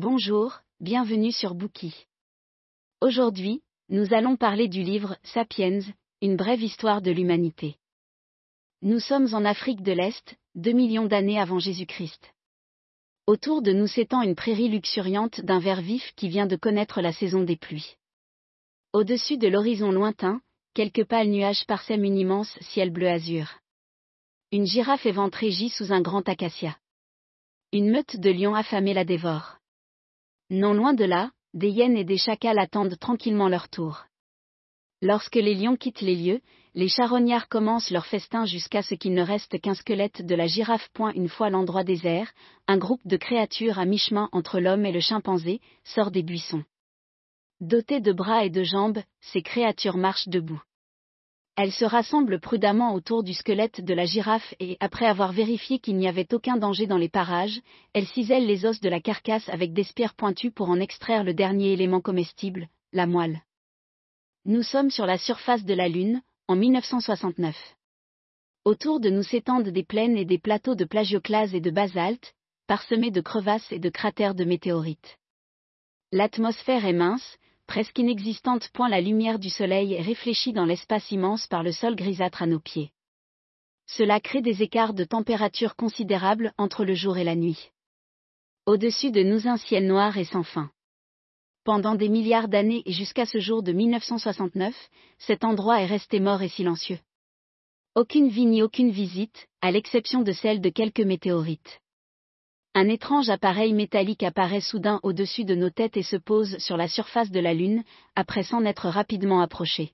Bonjour, 0.00 0.60
bienvenue 0.78 1.32
sur 1.32 1.56
Bookie. 1.56 2.06
Aujourd'hui, 3.00 3.62
nous 3.88 4.14
allons 4.14 4.36
parler 4.36 4.68
du 4.68 4.84
livre 4.84 5.16
Sapiens, 5.24 5.80
une 6.22 6.36
brève 6.36 6.62
histoire 6.62 7.02
de 7.02 7.10
l'humanité. 7.10 7.78
Nous 8.80 9.00
sommes 9.00 9.34
en 9.34 9.44
Afrique 9.44 9.82
de 9.82 9.90
l'Est, 9.90 10.36
2 10.54 10.70
millions 10.70 11.06
d'années 11.06 11.40
avant 11.40 11.58
Jésus-Christ. 11.58 12.32
Autour 13.26 13.60
de 13.60 13.72
nous 13.72 13.88
s'étend 13.88 14.22
une 14.22 14.36
prairie 14.36 14.68
luxuriante 14.68 15.40
d'un 15.40 15.58
vert 15.58 15.80
vif 15.80 16.12
qui 16.14 16.28
vient 16.28 16.46
de 16.46 16.54
connaître 16.54 17.00
la 17.00 17.12
saison 17.12 17.42
des 17.42 17.56
pluies. 17.56 17.96
Au-dessus 18.92 19.36
de 19.36 19.48
l'horizon 19.48 19.90
lointain, 19.90 20.40
quelques 20.74 21.06
pâles 21.06 21.30
nuages 21.30 21.66
parsèment 21.66 22.04
une 22.04 22.18
immense 22.18 22.56
ciel 22.60 22.90
bleu 22.90 23.08
azur. 23.08 23.50
Une 24.52 24.64
girafe 24.64 25.06
éventrée 25.06 25.50
gît 25.50 25.70
sous 25.70 25.92
un 25.92 26.02
grand 26.02 26.28
acacia. 26.28 26.78
Une 27.72 27.90
meute 27.90 28.16
de 28.16 28.30
lions 28.30 28.54
affamés 28.54 28.94
la 28.94 29.04
dévore. 29.04 29.57
Non 30.50 30.72
loin 30.72 30.94
de 30.94 31.04
là, 31.04 31.30
des 31.52 31.68
hyènes 31.68 31.96
et 31.96 32.04
des 32.04 32.16
chacals 32.16 32.58
attendent 32.58 32.98
tranquillement 32.98 33.48
leur 33.48 33.68
tour. 33.68 34.06
Lorsque 35.02 35.36
les 35.36 35.54
lions 35.54 35.76
quittent 35.76 36.00
les 36.00 36.16
lieux, 36.16 36.40
les 36.74 36.88
charognards 36.88 37.48
commencent 37.48 37.90
leur 37.90 38.06
festin 38.06 38.46
jusqu'à 38.46 38.82
ce 38.82 38.94
qu'il 38.94 39.14
ne 39.14 39.22
reste 39.22 39.60
qu'un 39.60 39.74
squelette 39.74 40.24
de 40.24 40.34
la 40.34 40.46
girafe. 40.46 40.88
Point 40.92 41.12
une 41.12 41.28
fois 41.28 41.50
l'endroit 41.50 41.84
désert, 41.84 42.32
un 42.66 42.78
groupe 42.78 43.06
de 43.06 43.16
créatures 43.16 43.78
à 43.78 43.84
mi-chemin 43.84 44.28
entre 44.32 44.58
l'homme 44.58 44.86
et 44.86 44.92
le 44.92 45.00
chimpanzé 45.00 45.60
sort 45.84 46.10
des 46.10 46.22
buissons. 46.22 46.64
Dotées 47.60 48.00
de 48.00 48.12
bras 48.12 48.44
et 48.44 48.50
de 48.50 48.62
jambes, 48.62 49.02
ces 49.20 49.42
créatures 49.42 49.96
marchent 49.96 50.28
debout. 50.28 50.62
Elles 51.60 51.72
se 51.72 51.84
rassemblent 51.84 52.38
prudemment 52.38 52.94
autour 52.94 53.24
du 53.24 53.34
squelette 53.34 53.80
de 53.80 53.92
la 53.92 54.04
girafe 54.04 54.54
et, 54.60 54.76
après 54.78 55.06
avoir 55.06 55.32
vérifié 55.32 55.80
qu'il 55.80 55.96
n'y 55.96 56.06
avait 56.06 56.32
aucun 56.32 56.56
danger 56.56 56.86
dans 56.86 56.96
les 56.96 57.08
parages, 57.08 57.60
elles 57.94 58.06
cisèlent 58.06 58.46
les 58.46 58.64
os 58.64 58.78
de 58.78 58.88
la 58.88 59.00
carcasse 59.00 59.48
avec 59.48 59.72
des 59.72 59.82
spires 59.82 60.14
pointues 60.14 60.52
pour 60.52 60.70
en 60.70 60.78
extraire 60.78 61.24
le 61.24 61.34
dernier 61.34 61.72
élément 61.72 62.00
comestible, 62.00 62.68
la 62.92 63.08
moelle. 63.08 63.42
Nous 64.44 64.62
sommes 64.62 64.92
sur 64.92 65.04
la 65.04 65.18
surface 65.18 65.64
de 65.64 65.74
la 65.74 65.88
Lune, 65.88 66.22
en 66.46 66.54
1969. 66.54 67.56
Autour 68.64 69.00
de 69.00 69.10
nous 69.10 69.24
s'étendent 69.24 69.70
des 69.70 69.82
plaines 69.82 70.16
et 70.16 70.24
des 70.24 70.38
plateaux 70.38 70.76
de 70.76 70.84
plagioclase 70.84 71.56
et 71.56 71.60
de 71.60 71.72
basalte, 71.72 72.34
parsemés 72.68 73.10
de 73.10 73.20
crevasses 73.20 73.72
et 73.72 73.80
de 73.80 73.90
cratères 73.90 74.36
de 74.36 74.44
météorites. 74.44 75.18
L'atmosphère 76.12 76.86
est 76.86 76.92
mince, 76.92 77.36
presque 77.68 77.98
inexistante. 77.98 78.68
Point 78.72 78.88
la 78.88 79.00
lumière 79.00 79.38
du 79.38 79.50
soleil 79.50 79.94
est 79.94 80.02
réfléchie 80.02 80.52
dans 80.52 80.64
l'espace 80.64 81.12
immense 81.12 81.46
par 81.46 81.62
le 81.62 81.70
sol 81.70 81.94
grisâtre 81.94 82.42
à 82.42 82.46
nos 82.46 82.58
pieds. 82.58 82.90
Cela 83.86 84.18
crée 84.18 84.42
des 84.42 84.62
écarts 84.62 84.94
de 84.94 85.04
température 85.04 85.76
considérables 85.76 86.52
entre 86.58 86.84
le 86.84 86.94
jour 86.94 87.16
et 87.16 87.24
la 87.24 87.36
nuit. 87.36 87.70
Au-dessus 88.66 89.12
de 89.12 89.22
nous 89.22 89.46
un 89.46 89.56
ciel 89.56 89.86
noir 89.86 90.18
et 90.18 90.24
sans 90.24 90.42
fin. 90.42 90.70
Pendant 91.64 91.94
des 91.94 92.08
milliards 92.08 92.48
d'années 92.48 92.82
et 92.86 92.92
jusqu'à 92.92 93.26
ce 93.26 93.38
jour 93.38 93.62
de 93.62 93.72
1969, 93.72 94.74
cet 95.18 95.44
endroit 95.44 95.80
est 95.80 95.86
resté 95.86 96.18
mort 96.18 96.42
et 96.42 96.48
silencieux. 96.48 96.98
Aucune 97.94 98.28
vie 98.28 98.46
ni 98.46 98.62
aucune 98.62 98.90
visite, 98.90 99.46
à 99.60 99.70
l'exception 99.70 100.22
de 100.22 100.32
celle 100.32 100.60
de 100.60 100.70
quelques 100.70 101.00
météorites. 101.00 101.80
Un 102.74 102.88
étrange 102.88 103.30
appareil 103.30 103.72
métallique 103.72 104.22
apparaît 104.22 104.60
soudain 104.60 105.00
au-dessus 105.02 105.44
de 105.44 105.54
nos 105.54 105.70
têtes 105.70 105.96
et 105.96 106.02
se 106.02 106.16
pose 106.16 106.58
sur 106.58 106.76
la 106.76 106.88
surface 106.88 107.30
de 107.30 107.40
la 107.40 107.54
Lune, 107.54 107.82
après 108.14 108.42
s'en 108.42 108.64
être 108.64 108.88
rapidement 108.88 109.40
approché. 109.40 109.92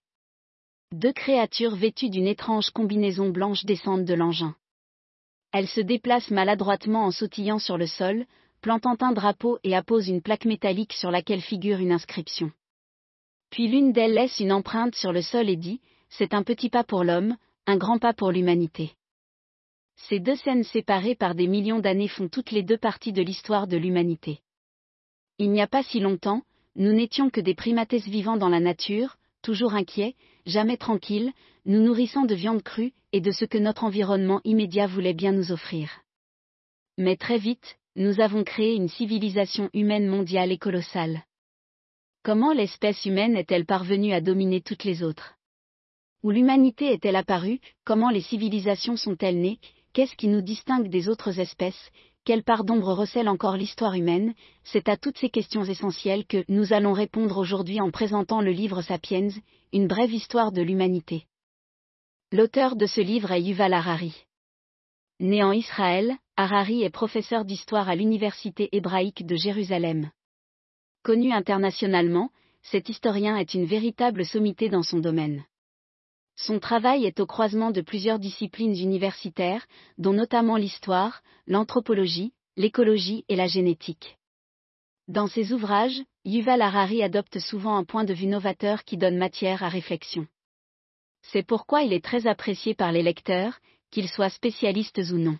Deux 0.93 1.13
créatures 1.13 1.77
vêtues 1.77 2.11
d'une 2.11 2.27
étrange 2.27 2.71
combinaison 2.71 3.31
blanche 3.31 3.65
descendent 3.65 4.05
de 4.05 4.15
l'engin. 4.15 4.55
Elles 5.53 5.69
se 5.69 5.81
déplacent 5.81 6.31
maladroitement 6.31 7.05
en 7.05 7.11
sautillant 7.11 7.59
sur 7.59 7.79
le 7.79 7.87
sol, 7.87 8.27
plantant 8.61 8.97
un 9.01 9.13
drapeau 9.13 9.59
et 9.63 9.77
apposent 9.77 10.09
une 10.09 10.23
plaque 10.23 10.45
métallique 10.45 10.93
sur 10.95 11.11
laquelle 11.11 11.41
figure 11.41 11.79
une 11.79 11.93
inscription. 11.93 12.51
Puis 13.51 13.69
l'une 13.69 13.93
d'elles 13.93 14.15
laisse 14.15 14.41
une 14.41 14.53
empreinte 14.53 14.95
sur 14.95 15.13
le 15.13 15.23
sol 15.23 15.49
et 15.49 15.57
dit, 15.57 15.81
C'est 16.09 16.35
un 16.35 16.43
petit 16.43 16.71
pas 16.71 16.83
pour 16.83 17.05
l'homme, 17.05 17.37
un 17.67 17.77
grand 17.77 17.99
pas 17.99 18.15
pour 18.15 18.33
l'humanité. 18.33 18.95
Ces 19.97 20.21
deux 20.21 20.37
scènes 20.37 20.65
séparées 20.65 21.15
par 21.15 21.35
des 21.35 21.47
millions 21.47 21.79
d'années 21.79 22.09
font 22.09 22.29
toutes 22.29 22.51
les 22.51 22.63
deux 22.63 22.79
parties 22.79 23.13
de 23.13 23.23
l'histoire 23.23 23.67
de 23.67 23.77
l'humanité. 23.77 24.41
Il 25.39 25.51
n'y 25.51 25.63
a 25.63 25.67
pas 25.67 25.83
si 25.83 26.01
longtemps, 26.01 26.43
nous 26.77 26.93
n'étions 26.93 27.31
que 27.31 27.41
des 27.41 27.55
primates 27.55 27.95
vivants 27.95 28.37
dans 28.37 28.49
la 28.49 28.61
nature, 28.61 29.17
toujours 29.43 29.75
inquiets, 29.75 30.15
jamais 30.47 30.77
tranquilles, 30.77 31.33
nous 31.65 31.81
nourrissant 31.81 32.25
de 32.25 32.35
viande 32.35 32.63
crue 32.63 32.93
et 33.13 33.21
de 33.21 33.31
ce 33.31 33.45
que 33.45 33.59
notre 33.59 33.85
environnement 33.85 34.41
immédiat 34.45 34.87
voulait 34.87 35.15
bien 35.15 35.33
nous 35.33 35.53
offrir. 35.53 36.03
Mais 36.99 37.17
très 37.17 37.39
vite, 37.39 37.79
nous 37.97 38.21
avons 38.21 38.45
créé 38.45 38.75
une 38.75 38.89
civilisation 38.89 39.71
humaine 39.73 40.07
mondiale 40.07 40.53
et 40.53 40.59
colossale. 40.59 41.23
Comment 42.23 42.53
l'espèce 42.53 43.05
humaine 43.05 43.37
est-elle 43.37 43.67
parvenue 43.67 44.13
à 44.13 44.21
dominer 44.21 44.61
toutes 44.61 44.85
les 44.85 45.03
autres? 45.03 45.35
Où 46.23 46.31
l'humanité 46.31 46.87
est-elle 46.87 47.17
apparue? 47.17 47.61
Comment 47.85 48.11
les 48.11 48.23
civilisations 48.23 48.97
sont-elles 48.97 49.39
nées? 49.39 49.61
Qu'est-ce 49.95 50.17
qui 50.17 50.27
nous 50.27 50.43
distingue 50.43 50.89
des 50.89 51.09
autres 51.09 51.39
espèces? 51.39 51.91
Quelle 52.25 52.43
part 52.43 52.65
d'ombre 52.65 52.93
recèle 52.93 53.29
encore 53.29 53.57
l'histoire 53.57 53.95
humaine? 53.95 54.35
C'est 54.65 54.89
à 54.89 54.97
toutes 54.97 55.19
ces 55.19 55.31
questions 55.31 55.63
essentielles 55.63 56.27
que 56.27 56.45
nous 56.49 56.73
allons 56.73 56.93
répondre 56.93 57.39
aujourd'hui 57.39 57.81
en 57.81 57.93
présentant 57.93 58.41
le 58.41 58.51
livre 58.51 58.83
Sapiens, 58.83 59.29
une 59.73 59.87
brève 59.87 60.13
histoire 60.13 60.51
de 60.51 60.63
l'humanité. 60.63 61.27
L'auteur 62.33 62.75
de 62.75 62.87
ce 62.87 63.01
livre 63.01 63.31
est 63.31 63.43
Yuval 63.43 63.73
Harari. 63.73 64.27
Né 65.21 65.45
en 65.45 65.53
Israël, 65.53 66.17
Harari 66.37 66.83
est 66.83 66.91
professeur 66.91 67.45
d'histoire 67.45 67.89
à 67.89 67.95
l'Université 67.95 68.71
hébraïque 68.73 69.25
de 69.25 69.37
Jérusalem. 69.37 70.11
Connu 71.05 71.33
internationalement, 71.33 72.31
cet 72.63 72.89
historien 72.89 73.37
est 73.37 73.55
une 73.55 73.67
véritable 73.67 74.25
sommité 74.25 74.69
dans 74.69 74.83
son 74.83 74.99
domaine. 74.99 75.45
Son 76.37 76.59
travail 76.59 77.05
est 77.05 77.21
au 77.21 77.27
croisement 77.27 77.71
de 77.71 77.81
plusieurs 77.81 78.19
disciplines 78.19 78.77
universitaires, 78.77 79.67
dont 79.99 80.13
notamment 80.13 80.57
l'histoire, 80.57 81.23
l'anthropologie, 81.47 82.33
l'écologie 82.57 83.25
et 83.29 83.37
la 83.37 83.47
génétique. 83.47 84.19
Dans 85.07 85.27
ses 85.27 85.53
ouvrages, 85.53 86.03
Yuval 86.25 86.63
Harari 86.63 87.03
adopte 87.03 87.39
souvent 87.39 87.77
un 87.77 87.85
point 87.85 88.05
de 88.05 88.15
vue 88.15 88.27
novateur 88.27 88.85
qui 88.85 88.97
donne 88.97 89.19
matière 89.19 89.63
à 89.63 89.69
réflexion. 89.69 90.27
C'est 91.23 91.47
pourquoi 91.47 91.83
il 91.83 91.93
est 91.93 92.05
très 92.05 92.27
apprécié 92.27 92.75
par 92.75 92.91
les 92.91 93.03
lecteurs, 93.03 93.59
qu'ils 93.91 94.09
soient 94.09 94.31
spécialistes 94.31 95.01
ou 95.13 95.19
non. 95.19 95.39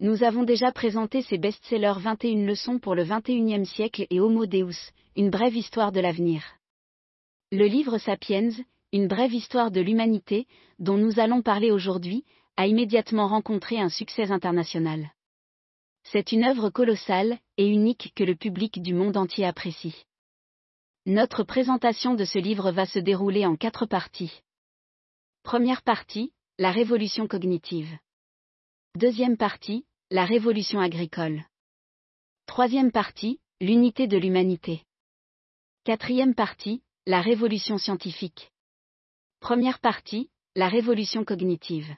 Nous 0.00 0.22
avons 0.22 0.44
déjà 0.44 0.70
présenté 0.70 1.22
ses 1.22 1.38
best-sellers 1.38 1.98
21 1.98 2.46
leçons 2.46 2.78
pour 2.78 2.94
le 2.94 3.04
21e 3.04 3.64
siècle 3.64 4.06
et 4.10 4.20
Homo 4.20 4.46
Deus, 4.46 4.92
une 5.16 5.30
brève 5.30 5.56
histoire 5.56 5.90
de 5.90 6.00
l'avenir. 6.00 6.44
Le 7.50 7.66
livre 7.66 7.98
Sapiens, 7.98 8.50
une 8.92 9.08
brève 9.08 9.34
histoire 9.34 9.70
de 9.70 9.80
l'humanité, 9.80 10.46
dont 10.78 10.96
nous 10.96 11.20
allons 11.20 11.42
parler 11.42 11.70
aujourd'hui, 11.70 12.24
a 12.56 12.66
immédiatement 12.66 13.28
rencontré 13.28 13.78
un 13.78 13.88
succès 13.88 14.30
international. 14.30 15.12
C'est 16.04 16.32
une 16.32 16.44
œuvre 16.44 16.70
colossale 16.70 17.38
et 17.58 17.66
unique 17.66 18.12
que 18.14 18.24
le 18.24 18.34
public 18.34 18.80
du 18.80 18.94
monde 18.94 19.16
entier 19.16 19.44
apprécie. 19.44 20.06
Notre 21.04 21.42
présentation 21.42 22.14
de 22.14 22.24
ce 22.24 22.38
livre 22.38 22.70
va 22.70 22.86
se 22.86 22.98
dérouler 22.98 23.46
en 23.46 23.56
quatre 23.56 23.86
parties. 23.86 24.42
Première 25.42 25.82
partie, 25.82 26.32
la 26.58 26.70
révolution 26.70 27.28
cognitive. 27.28 27.90
Deuxième 28.96 29.36
partie, 29.36 29.84
la 30.10 30.24
révolution 30.24 30.80
agricole. 30.80 31.44
Troisième 32.46 32.90
partie, 32.90 33.38
l'unité 33.60 34.06
de 34.06 34.16
l'humanité. 34.16 34.82
Quatrième 35.84 36.34
partie, 36.34 36.82
la 37.06 37.20
révolution 37.20 37.78
scientifique. 37.78 38.50
Première 39.40 39.78
partie, 39.78 40.30
la 40.56 40.68
révolution 40.68 41.24
cognitive. 41.24 41.88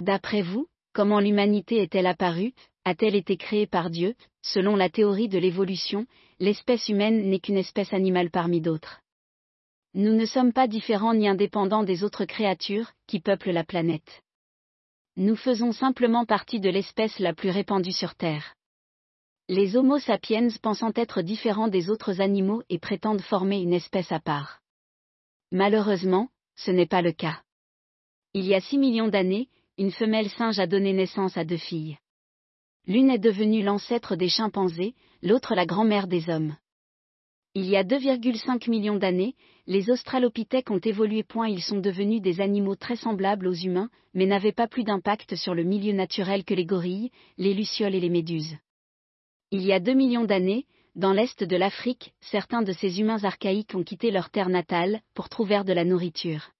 D'après 0.00 0.42
vous, 0.42 0.66
comment 0.92 1.20
l'humanité 1.20 1.80
est-elle 1.80 2.06
apparue 2.06 2.52
A-t-elle 2.84 3.14
été 3.14 3.36
créée 3.36 3.66
par 3.66 3.88
Dieu 3.88 4.14
Selon 4.42 4.74
la 4.74 4.90
théorie 4.90 5.28
de 5.28 5.38
l'évolution, 5.38 6.06
l'espèce 6.38 6.88
humaine 6.88 7.28
n'est 7.30 7.40
qu'une 7.40 7.56
espèce 7.56 7.92
animale 7.92 8.30
parmi 8.30 8.60
d'autres. 8.60 9.00
Nous 9.94 10.12
ne 10.12 10.26
sommes 10.26 10.52
pas 10.52 10.66
différents 10.66 11.14
ni 11.14 11.28
indépendants 11.28 11.84
des 11.84 12.04
autres 12.04 12.24
créatures 12.24 12.92
qui 13.06 13.20
peuplent 13.20 13.52
la 13.52 13.64
planète. 13.64 14.22
Nous 15.16 15.36
faisons 15.36 15.72
simplement 15.72 16.24
partie 16.24 16.60
de 16.60 16.70
l'espèce 16.70 17.18
la 17.18 17.32
plus 17.32 17.50
répandue 17.50 17.92
sur 17.92 18.14
Terre. 18.14 18.54
Les 19.48 19.76
Homo 19.76 19.98
sapiens 19.98 20.48
pensant 20.62 20.92
être 20.94 21.22
différents 21.22 21.68
des 21.68 21.90
autres 21.90 22.20
animaux 22.20 22.62
et 22.68 22.78
prétendent 22.78 23.22
former 23.22 23.60
une 23.60 23.72
espèce 23.72 24.12
à 24.12 24.20
part. 24.20 24.60
Malheureusement, 25.50 26.28
ce 26.64 26.70
n'est 26.70 26.86
pas 26.86 27.02
le 27.02 27.12
cas. 27.12 27.40
Il 28.34 28.46
y 28.46 28.54
a 28.54 28.60
6 28.60 28.78
millions 28.78 29.08
d'années, 29.08 29.48
une 29.78 29.90
femelle 29.90 30.28
singe 30.30 30.58
a 30.58 30.66
donné 30.66 30.92
naissance 30.92 31.36
à 31.36 31.44
deux 31.44 31.56
filles. 31.56 31.98
L'une 32.86 33.10
est 33.10 33.18
devenue 33.18 33.62
l'ancêtre 33.62 34.16
des 34.16 34.28
chimpanzés, 34.28 34.94
l'autre 35.22 35.54
la 35.54 35.66
grand-mère 35.66 36.06
des 36.06 36.28
hommes. 36.28 36.56
Il 37.54 37.66
y 37.66 37.76
a 37.76 37.82
2,5 37.82 38.70
millions 38.70 38.96
d'années, 38.96 39.34
les 39.66 39.90
australopithèques 39.90 40.70
ont 40.70 40.78
évolué. 40.78 41.24
Point 41.24 41.48
ils 41.48 41.62
sont 41.62 41.80
devenus 41.80 42.20
des 42.20 42.40
animaux 42.40 42.76
très 42.76 42.96
semblables 42.96 43.48
aux 43.48 43.54
humains, 43.54 43.90
mais 44.14 44.26
n'avaient 44.26 44.52
pas 44.52 44.68
plus 44.68 44.84
d'impact 44.84 45.34
sur 45.34 45.54
le 45.54 45.64
milieu 45.64 45.92
naturel 45.92 46.44
que 46.44 46.54
les 46.54 46.64
gorilles, 46.64 47.10
les 47.38 47.54
lucioles 47.54 47.94
et 47.94 48.00
les 48.00 48.08
méduses. 48.08 48.56
Il 49.50 49.62
y 49.64 49.72
a 49.72 49.80
deux 49.80 49.94
millions 49.94 50.24
d'années, 50.24 50.66
dans 50.94 51.12
l'est 51.12 51.42
de 51.44 51.56
l'Afrique, 51.56 52.12
certains 52.20 52.62
de 52.62 52.72
ces 52.72 53.00
humains 53.00 53.24
archaïques 53.24 53.74
ont 53.74 53.82
quitté 53.82 54.10
leur 54.10 54.30
terre 54.30 54.48
natale 54.48 55.00
pour 55.14 55.28
trouver 55.28 55.62
de 55.64 55.72
la 55.72 55.84
nourriture. 55.84 56.50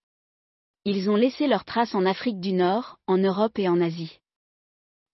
Ils 0.85 1.11
ont 1.11 1.17
laissé 1.17 1.47
leurs 1.47 1.65
traces 1.65 1.95
en 1.95 2.07
Afrique 2.07 2.41
du 2.41 2.53
Nord, 2.53 2.99
en 3.07 3.19
Europe 3.19 3.59
et 3.59 3.69
en 3.69 3.81
Asie. 3.81 4.21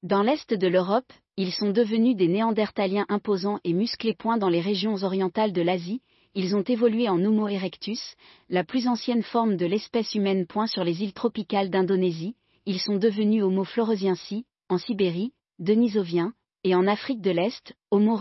Dans 0.02 0.22
l'est 0.22 0.54
de 0.54 0.68
l'Europe, 0.68 1.12
ils 1.36 1.52
sont 1.52 1.70
devenus 1.70 2.16
des 2.16 2.28
néandertaliens 2.28 3.06
imposants 3.08 3.58
et 3.64 3.72
musclés 3.72 4.14
points 4.14 4.38
dans 4.38 4.48
les 4.48 4.60
régions 4.60 5.02
orientales 5.02 5.52
de 5.52 5.62
l'Asie, 5.62 6.02
ils 6.34 6.54
ont 6.54 6.62
évolué 6.62 7.08
en 7.08 7.22
Homo 7.24 7.48
erectus, 7.48 8.14
la 8.50 8.62
plus 8.62 8.86
ancienne 8.88 9.22
forme 9.22 9.56
de 9.56 9.66
l'espèce 9.66 10.14
humaine 10.14 10.46
point 10.46 10.66
sur 10.66 10.84
les 10.84 11.02
îles 11.02 11.14
tropicales 11.14 11.70
d'Indonésie, 11.70 12.36
ils 12.66 12.80
sont 12.80 12.96
devenus 12.96 13.42
Homo 13.42 13.64
floresiensis, 13.64 14.44
en 14.68 14.78
Sibérie, 14.78 15.32
denisoviens, 15.58 16.34
et 16.66 16.74
en 16.74 16.88
Afrique 16.88 17.20
de 17.20 17.30
l'Est, 17.30 17.76
Homo 17.92 18.18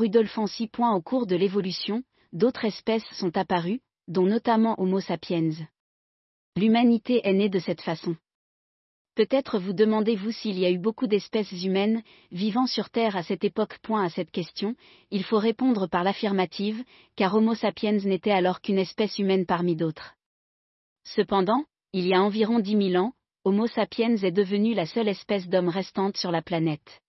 point 0.71 0.93
au 0.93 1.01
cours 1.01 1.25
de 1.25 1.35
l'évolution, 1.35 2.03
d'autres 2.31 2.65
espèces 2.65 3.11
sont 3.13 3.35
apparues, 3.35 3.79
dont 4.07 4.27
notamment 4.27 4.79
Homo 4.79 4.99
sapiens. 4.99 5.49
L'humanité 6.55 7.21
est 7.23 7.33
née 7.33 7.49
de 7.49 7.57
cette 7.57 7.81
façon. 7.81 8.15
Peut-être 9.15 9.57
vous 9.57 9.73
demandez-vous 9.73 10.29
s'il 10.31 10.59
y 10.59 10.65
a 10.67 10.69
eu 10.69 10.77
beaucoup 10.77 11.07
d'espèces 11.07 11.63
humaines 11.63 12.03
vivant 12.31 12.67
sur 12.67 12.91
Terre 12.91 13.15
à 13.15 13.23
cette 13.23 13.43
époque. 13.43 13.79
Point 13.81 14.03
à 14.03 14.09
cette 14.11 14.29
question, 14.29 14.75
il 15.09 15.23
faut 15.23 15.39
répondre 15.39 15.87
par 15.87 16.03
l'affirmative, 16.03 16.83
car 17.15 17.33
Homo 17.33 17.55
sapiens 17.55 17.93
n'était 17.93 18.29
alors 18.29 18.61
qu'une 18.61 18.77
espèce 18.77 19.17
humaine 19.17 19.47
parmi 19.47 19.75
d'autres. 19.75 20.13
Cependant, 21.03 21.63
il 21.93 22.05
y 22.05 22.13
a 22.13 22.21
environ 22.21 22.59
dix 22.59 22.75
mille 22.75 22.99
ans, 22.99 23.13
Homo 23.43 23.65
sapiens 23.65 24.17
est 24.17 24.31
devenu 24.31 24.75
la 24.75 24.85
seule 24.85 25.07
espèce 25.07 25.47
d'homme 25.47 25.69
restante 25.69 26.17
sur 26.17 26.29
la 26.29 26.43
planète. 26.43 27.01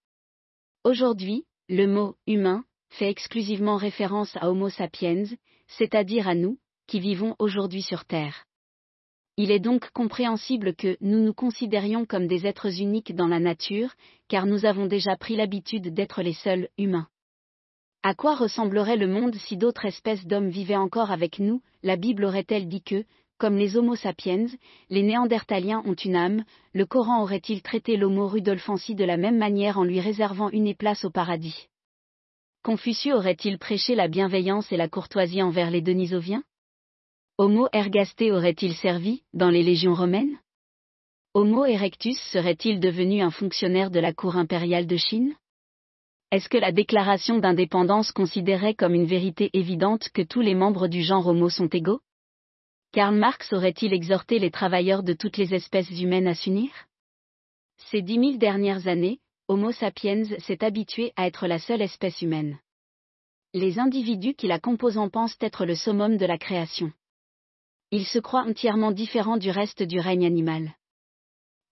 Aujourd'hui, 0.86 1.46
le 1.68 1.88
mot 1.88 2.14
humain 2.28 2.64
fait 2.90 3.10
exclusivement 3.10 3.76
référence 3.76 4.36
à 4.36 4.48
Homo 4.48 4.68
sapiens, 4.68 5.24
c'est-à-dire 5.66 6.28
à 6.28 6.36
nous, 6.36 6.60
qui 6.86 7.00
vivons 7.00 7.34
aujourd'hui 7.40 7.82
sur 7.82 8.04
Terre. 8.04 8.44
Il 9.36 9.50
est 9.50 9.58
donc 9.58 9.90
compréhensible 9.90 10.76
que 10.76 10.96
nous 11.00 11.18
nous 11.18 11.34
considérions 11.34 12.06
comme 12.06 12.28
des 12.28 12.46
êtres 12.46 12.80
uniques 12.80 13.16
dans 13.16 13.26
la 13.26 13.40
nature, 13.40 13.94
car 14.28 14.46
nous 14.46 14.64
avons 14.64 14.86
déjà 14.86 15.16
pris 15.16 15.34
l'habitude 15.34 15.92
d'être 15.92 16.22
les 16.22 16.34
seuls 16.34 16.68
humains. 16.78 17.08
À 18.04 18.14
quoi 18.14 18.36
ressemblerait 18.36 18.96
le 18.96 19.08
monde 19.08 19.34
si 19.34 19.56
d'autres 19.56 19.86
espèces 19.86 20.24
d'hommes 20.24 20.50
vivaient 20.50 20.76
encore 20.76 21.10
avec 21.10 21.40
nous? 21.40 21.62
La 21.82 21.96
Bible 21.96 22.24
aurait-elle 22.24 22.68
dit 22.68 22.84
que, 22.84 23.04
comme 23.38 23.56
les 23.56 23.76
Homo 23.76 23.96
sapiens, 23.96 24.46
les 24.88 25.02
Néandertaliens 25.02 25.82
ont 25.84 25.94
une 25.94 26.16
âme, 26.16 26.44
le 26.72 26.86
Coran 26.86 27.22
aurait-il 27.22 27.62
traité 27.62 27.96
l'Homo 27.96 28.28
rudolfensi 28.28 28.94
de 28.94 29.04
la 29.04 29.16
même 29.16 29.36
manière 29.36 29.78
en 29.78 29.84
lui 29.84 30.00
réservant 30.00 30.50
une 30.50 30.74
place 30.74 31.04
au 31.04 31.10
paradis? 31.10 31.68
Confucius 32.62 33.14
aurait-il 33.14 33.58
prêché 33.58 33.94
la 33.94 34.08
bienveillance 34.08 34.72
et 34.72 34.76
la 34.76 34.88
courtoisie 34.88 35.42
envers 35.42 35.70
les 35.70 35.82
Denisoviens? 35.82 36.42
Homo 37.38 37.68
ergaste 37.72 38.22
aurait-il 38.22 38.74
servi 38.74 39.22
dans 39.34 39.50
les 39.50 39.62
légions 39.62 39.94
romaines? 39.94 40.38
Homo 41.34 41.66
erectus 41.66 42.18
serait-il 42.32 42.80
devenu 42.80 43.20
un 43.20 43.30
fonctionnaire 43.30 43.90
de 43.90 44.00
la 44.00 44.14
cour 44.14 44.36
impériale 44.36 44.86
de 44.86 44.96
Chine? 44.96 45.34
Est-ce 46.30 46.48
que 46.48 46.56
la 46.56 46.72
déclaration 46.72 47.38
d'indépendance 47.38 48.10
considérait 48.10 48.74
comme 48.74 48.94
une 48.94 49.04
vérité 49.04 49.50
évidente 49.52 50.08
que 50.14 50.22
tous 50.22 50.40
les 50.40 50.54
membres 50.54 50.88
du 50.88 51.02
genre 51.02 51.26
Homo 51.26 51.50
sont 51.50 51.68
égaux? 51.68 52.00
Karl 52.96 53.14
Marx 53.14 53.52
aurait-il 53.52 53.93
exhorté 53.93 54.38
les 54.38 54.50
travailleurs 54.50 55.02
de 55.02 55.12
toutes 55.12 55.37
les 55.37 55.52
espèces 55.52 55.90
humaines 55.90 56.26
à 56.26 56.34
s'unir? 56.34 56.70
Ces 57.90 58.00
dix 58.00 58.19
mille 58.19 58.38
dernières 58.38 58.88
années, 58.88 59.20
Homo 59.48 59.70
sapiens 59.70 60.25
s'est 60.38 60.64
habitué 60.64 61.12
à 61.14 61.26
être 61.26 61.46
la 61.46 61.58
seule 61.58 61.82
espèce 61.82 62.22
humaine. 62.22 62.58
Les 63.52 63.78
individus 63.78 64.32
qui 64.32 64.46
la 64.46 64.58
composent 64.58 64.98
pensent 65.12 65.37
être 65.43 65.66
le 65.66 65.75
summum 65.75 66.16
de 66.16 66.25
la 66.25 66.38
création 66.38 66.90
il 67.90 68.06
se 68.06 68.19
croit 68.19 68.43
entièrement 68.43 68.93
différent 68.93 69.37
du 69.37 69.50
reste 69.50 69.82
du 69.82 70.00
règne 70.00 70.26
animal. 70.26 70.75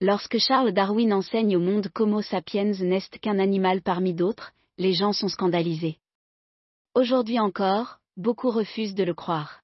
Lorsque 0.00 0.38
Charles 0.38 0.72
Darwin 0.72 1.12
enseigne 1.12 1.56
au 1.56 1.60
monde 1.60 1.88
qu'Homo 1.88 2.20
sapiens 2.20 2.72
n'est 2.80 3.00
qu'un 3.20 3.38
animal 3.38 3.80
parmi 3.80 4.12
d'autres, 4.12 4.52
les 4.76 4.92
gens 4.92 5.12
sont 5.12 5.28
scandalisés. 5.28 5.98
Aujourd'hui 6.94 7.40
encore, 7.40 7.98
beaucoup 8.16 8.50
refusent 8.50 8.94
de 8.94 9.04
le 9.04 9.14
croire. 9.14 9.63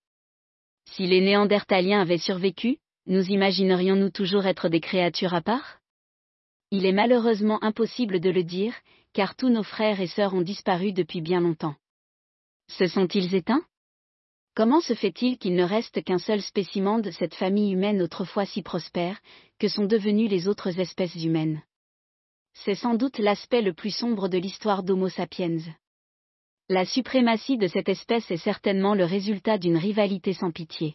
Si 0.92 1.06
les 1.06 1.20
Néandertaliens 1.20 2.00
avaient 2.00 2.18
survécu, 2.18 2.78
nous 3.06 3.22
imaginerions-nous 3.22 4.10
toujours 4.10 4.46
être 4.46 4.68
des 4.68 4.80
créatures 4.80 5.34
à 5.34 5.40
part? 5.40 5.78
Il 6.72 6.84
est 6.84 6.92
malheureusement 6.92 7.62
impossible 7.62 8.20
de 8.20 8.30
le 8.30 8.42
dire, 8.42 8.74
car 9.12 9.36
tous 9.36 9.48
nos 9.48 9.62
frères 9.62 10.00
et 10.00 10.06
sœurs 10.06 10.34
ont 10.34 10.42
disparu 10.42 10.92
depuis 10.92 11.20
bien 11.20 11.40
longtemps. 11.40 11.76
Se 12.68 12.86
sont-ils 12.86 13.34
éteints? 13.34 13.64
Comment 14.54 14.80
se 14.80 14.94
fait-il 14.94 15.38
qu'il 15.38 15.54
ne 15.54 15.62
reste 15.62 16.02
qu'un 16.02 16.18
seul 16.18 16.42
spécimen 16.42 17.00
de 17.00 17.10
cette 17.10 17.34
famille 17.34 17.72
humaine 17.72 18.02
autrefois 18.02 18.44
si 18.44 18.62
prospère, 18.62 19.20
que 19.58 19.68
sont 19.68 19.84
devenues 19.84 20.28
les 20.28 20.48
autres 20.48 20.80
espèces 20.80 21.14
humaines? 21.14 21.62
C'est 22.52 22.74
sans 22.74 22.94
doute 22.94 23.18
l'aspect 23.18 23.62
le 23.62 23.74
plus 23.74 23.94
sombre 23.94 24.28
de 24.28 24.38
l'histoire 24.38 24.82
d'Homo 24.82 25.08
sapiens. 25.08 25.58
La 26.72 26.84
suprématie 26.84 27.58
de 27.58 27.66
cette 27.66 27.88
espèce 27.88 28.30
est 28.30 28.36
certainement 28.36 28.94
le 28.94 29.04
résultat 29.04 29.58
d'une 29.58 29.76
rivalité 29.76 30.32
sans 30.32 30.52
pitié. 30.52 30.94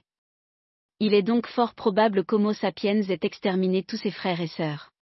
Il 1.02 1.14
est 1.14 1.22
donc 1.22 1.48
fort 1.48 1.76
probable 1.76 2.24
qu'Homo 2.24 2.54
sapiens 2.54 3.02
ait 3.02 3.20
exterminé 3.24 3.84
tous 3.84 3.98
ses 3.98 4.12
frères 4.12 4.40
et 4.40 4.48
sœurs. 4.48 4.94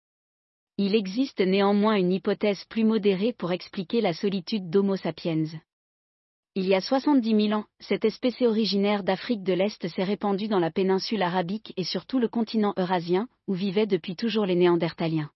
Il 0.78 0.94
existe 0.94 1.42
néanmoins 1.42 1.96
une 1.96 2.10
hypothèse 2.10 2.64
plus 2.70 2.84
modérée 2.84 3.34
pour 3.34 3.52
expliquer 3.52 4.00
la 4.00 4.14
solitude 4.14 4.70
d'Homo 4.70 4.96
sapiens. 4.96 5.44
Il 6.54 6.66
y 6.66 6.74
a 6.74 6.80
70 6.80 7.48
000 7.48 7.52
ans, 7.52 7.66
cette 7.78 8.06
espèce 8.06 8.40
originaire 8.40 9.04
d'Afrique 9.04 9.42
de 9.42 9.52
l'Est 9.52 9.86
s'est 9.86 10.04
répandue 10.04 10.48
dans 10.48 10.58
la 10.58 10.70
péninsule 10.70 11.22
arabique 11.22 11.74
et 11.76 11.84
sur 11.84 12.06
tout 12.06 12.19
le 12.19 12.28
continent 12.28 12.72
eurasien, 12.78 13.28
où 13.46 13.52
vivaient 13.52 13.86
depuis 13.86 14.16
toujours 14.16 14.46
les 14.46 14.56
Néandertaliens. 14.56 15.30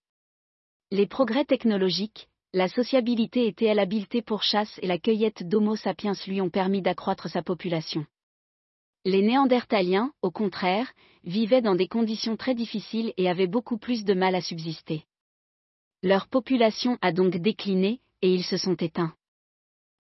Les 0.91 1.07
progrès 1.07 1.45
technologiques, 1.45 2.31
la 2.57 2.69
sociabilité 2.69 3.55
et 3.61 3.75
l'habileté 3.75 4.23
pour 4.23 4.43
chasse 4.43 4.79
et 4.81 4.87
la 4.87 4.99
cueillette 4.99 5.47
d'Homo 5.47 5.77
sapiens 5.77 6.15
lui 6.27 6.41
ont 6.41 6.49
permis 6.49 6.81
d'accroître 6.81 7.29
sa 7.29 7.43
population. 7.43 8.07
Les 9.05 9.21
Néandertaliens, 9.21 10.11
au 10.23 10.31
contraire, 10.31 10.91
vivaient 11.23 11.61
dans 11.61 11.75
des 11.75 11.87
conditions 11.87 12.39
très 12.39 12.55
difficiles 12.55 13.13
et 13.19 13.29
avaient 13.29 13.47
beaucoup 13.47 13.77
plus 13.77 14.07
de 14.07 14.15
mal 14.15 14.35
à 14.35 14.41
subsister. 14.41 15.05
Leur 16.03 16.29
population 16.29 16.97
a 17.03 17.13
donc 17.13 17.37
décliné, 17.37 18.01
et 18.23 18.33
ils 18.33 18.45
se 18.45 18.57
sont 18.57 18.77
éteints. 18.77 19.13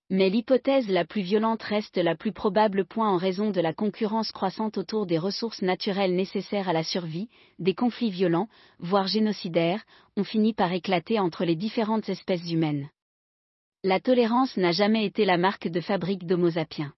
Mais 0.08 0.30
l'hypothèse 0.30 0.88
la 0.88 1.04
plus 1.04 1.22
violente 1.22 1.64
reste 1.64 1.96
la 1.96 2.14
plus 2.14 2.30
probable 2.30 2.84
point 2.84 3.10
en 3.10 3.16
raison 3.16 3.50
de 3.50 3.60
la 3.60 3.74
concurrence 3.74 4.30
croissante 4.30 4.78
autour 4.78 5.04
des 5.04 5.18
ressources 5.18 5.62
naturelles 5.62 6.14
nécessaires 6.14 6.68
à 6.68 6.72
la 6.72 6.84
survie, 6.84 7.28
des 7.58 7.74
conflits 7.74 8.10
violents, 8.10 8.48
voire 8.78 9.08
génocidaires, 9.08 9.84
ont 10.16 10.22
fini 10.22 10.54
par 10.54 10.72
éclater 10.72 11.18
entre 11.18 11.44
les 11.44 11.56
différentes 11.56 12.08
espèces 12.08 12.48
humaines. 12.48 12.88
La 13.82 13.98
tolérance 13.98 14.56
n'a 14.56 14.70
jamais 14.70 15.04
été 15.04 15.24
la 15.24 15.38
marque 15.38 15.66
de 15.66 15.80
fabrique 15.80 16.24
d'Homo 16.24 16.50
sapiens. 16.50 16.92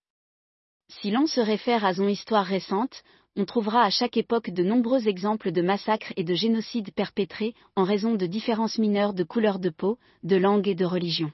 Si 0.88 1.10
l'on 1.10 1.26
se 1.26 1.40
réfère 1.40 1.86
à 1.86 1.94
son 1.94 2.08
histoire 2.08 2.44
récente, 2.44 3.02
on 3.36 3.46
trouvera 3.46 3.84
à 3.84 3.90
chaque 3.90 4.18
époque 4.18 4.50
de 4.50 4.62
nombreux 4.62 5.08
exemples 5.08 5.50
de 5.50 5.62
massacres 5.62 6.12
et 6.16 6.24
de 6.24 6.34
génocides 6.34 6.92
perpétrés 6.92 7.54
en 7.74 7.84
raison 7.84 8.16
de 8.16 8.26
différences 8.26 8.78
mineures 8.78 9.14
de 9.14 9.24
couleur 9.24 9.60
de 9.60 9.70
peau, 9.70 9.98
de 10.24 10.36
langue 10.36 10.68
et 10.68 10.74
de 10.74 10.84
religion. 10.84 11.32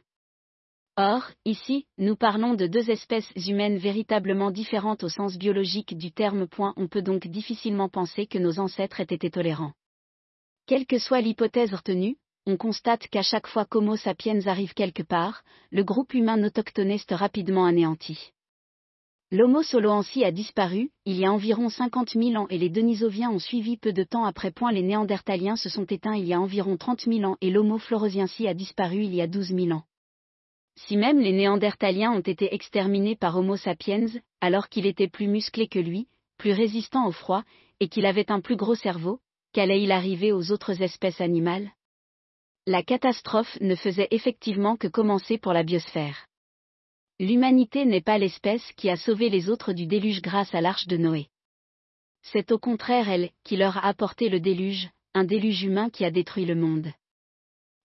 Or, 0.97 1.25
ici, 1.45 1.87
nous 1.99 2.15
parlons 2.15 2.55
de 2.55 2.69
deux 2.69 2.89
espèces 2.89 3.29
humaines 3.49 3.79
véritablement 3.79 4.53
différentes 4.53 5.03
au 5.03 5.09
sens 5.09 5.37
biologique 5.37 5.99
du 5.99 6.13
terme. 6.13 6.47
On 6.77 6.87
peut 6.87 7.03
donc 7.03 7.27
difficilement 7.27 7.89
penser 7.89 8.27
que 8.27 8.39
nos 8.39 8.61
ancêtres 8.61 9.01
aient 9.01 9.11
été 9.11 9.29
tolérants. 9.29 9.73
Quelle 10.67 10.87
que 10.87 11.01
soit 11.01 11.21
l'hypothèse 11.21 11.75
retenue, 11.75 12.17
on 12.47 12.57
constate 12.57 13.09
qu'à 13.09 13.23
chaque 13.23 13.49
fois 13.49 13.65
qu'Homo 13.65 13.97
sapiens 13.97 14.47
arrive 14.47 14.73
quelque 14.73 15.03
part, 15.03 15.43
le 15.73 15.83
groupe 15.83 16.15
humain 16.15 16.41
autochtone 16.45 16.93
est 16.93 17.13
rapidement 17.13 17.65
anéanti. 17.65 18.31
L'Homo 19.33 19.65
soloensis 19.65 20.23
a 20.23 20.31
disparu, 20.31 20.93
il 21.07 21.17
y 21.17 21.25
a 21.25 21.33
environ 21.33 21.71
50 21.71 22.11
000 22.11 22.37
ans 22.37 22.47
et 22.51 22.59
les 22.59 22.69
Denisoviens 22.69 23.31
ont 23.31 23.41
suivi 23.41 23.77
peu 23.79 23.93
de 23.93 24.05
temps 24.05 24.27
après. 24.27 24.53
Les 24.71 24.83
Néandertaliens 24.83 25.57
se 25.57 25.69
sont 25.69 25.87
éteints 25.87 26.15
il 26.15 26.27
y 26.27 26.35
a 26.35 26.41
environ 26.41 26.77
30 26.77 27.07
000 27.07 27.25
ans 27.25 27.37
et 27.41 27.51
l'Homo 27.51 27.79
floresiensis 27.79 28.47
a 28.47 28.55
disparu 28.55 29.03
il 29.03 29.13
y 29.13 29.21
a 29.21 29.27
12 29.27 29.49
000 29.49 29.71
ans. 29.73 29.83
Si 30.77 30.97
même 30.97 31.21
les 31.21 31.33
Néandertaliens 31.33 32.13
ont 32.13 32.21
été 32.21 32.55
exterminés 32.55 33.17
par 33.17 33.37
Homo 33.37 33.57
sapiens, 33.57 34.07
alors 34.41 34.69
qu'il 34.69 34.87
était 34.87 35.09
plus 35.09 35.29
musclé 35.29 35.69
que 35.69 35.79
lui, 35.79 36.09
plus 36.37 36.53
résistant 36.53 37.07
au 37.07 37.13
froid, 37.13 37.45
et 37.81 37.89
qu'il 37.89 38.07
avait 38.07 38.31
un 38.31 38.41
plus 38.41 38.57
gros 38.57 38.75
cerveau, 38.75 39.21
qu'allait-il 39.53 39.93
arriver 39.93 40.33
aux 40.33 40.51
autres 40.51 40.83
espèces 40.83 41.21
animales? 41.21 41.71
La 42.67 42.83
catastrophe 42.83 43.59
ne 43.61 43.75
faisait 43.75 44.09
effectivement 44.11 44.77
que 44.77 44.89
commencer 44.89 45.39
pour 45.39 45.53
la 45.53 45.63
biosphère. 45.63 46.27
L'humanité 47.21 47.85
n'est 47.85 48.01
pas 48.01 48.19
l'espèce 48.19 48.73
qui 48.73 48.91
a 48.91 48.97
sauvé 48.97 49.29
les 49.29 49.49
autres 49.49 49.73
du 49.73 49.87
déluge 49.87 50.23
grâce 50.23 50.55
à 50.55 50.61
l'arche 50.61 50.87
de 50.87 50.97
Noé. 50.97 51.29
C'est 52.23 52.51
au 52.51 52.59
contraire 52.59 53.09
elle 53.09 53.31
qui 53.45 53.57
leur 53.57 53.77
a 53.77 53.87
apporté 53.87 54.29
le 54.29 54.41
déluge, 54.41 54.89
un 55.15 55.25
déluge 55.25 55.63
humain 55.63 55.91
qui 55.91 56.05
a 56.05 56.11
détruit 56.11 56.47
le 56.47 56.57
monde. 56.57 56.91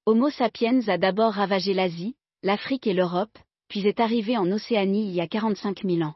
Homo 0.05 0.29
sapiens 0.29 0.87
a 0.87 0.97
d'abord 0.97 1.33
ravagé 1.33 1.73
l'Asie, 1.73 2.15
l'Afrique 2.43 2.87
et 2.87 2.93
l'Europe, 2.93 3.37
puis 3.67 3.85
est 3.85 3.99
arrivé 3.99 4.37
en 4.37 4.51
Océanie 4.51 5.07
il 5.07 5.13
y 5.13 5.21
a 5.21 5.27
45 5.27 5.83
000 5.83 6.01
ans. 6.01 6.15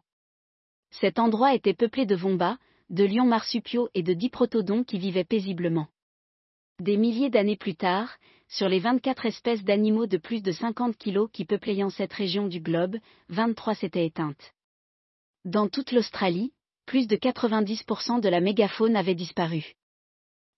Cet 0.92 1.20
endroit 1.20 1.54
était 1.54 1.74
peuplé 1.74 2.06
de 2.06 2.16
vombas, 2.16 2.58
de 2.90 3.04
lions 3.04 3.26
marsupiaux 3.26 3.90
et 3.94 4.04
de 4.04 4.14
diprotodons 4.14 4.84
qui 4.84 5.00
vivaient 5.00 5.24
paisiblement. 5.24 5.88
Des 6.80 6.98
milliers 6.98 7.30
d'années 7.30 7.58
plus 7.58 7.76
tard, 7.76 8.18
sur 8.48 8.70
les 8.70 8.80
24 8.80 9.26
espèces 9.26 9.64
d'animaux 9.64 10.06
de 10.06 10.18
plus 10.18 10.42
de 10.42 10.52
50 10.52 10.98
kilos 10.98 11.30
qui 11.32 11.46
peuplaient 11.46 11.90
cette 11.90 12.14
région 12.14 12.48
du 12.48 12.60
globe, 12.60 12.98
23 13.30 13.76
s'étaient 13.76 14.06
éteintes. 14.06 14.54
Dans 15.46 15.68
toute 15.68 15.92
l'Australie, 15.92 16.54
plus 16.86 17.08
de 17.08 17.16
90% 17.16 18.22
de 18.22 18.30
la 18.30 18.42
mégafaune 18.42 18.96
avait 18.96 19.16
disparu. 19.16 19.74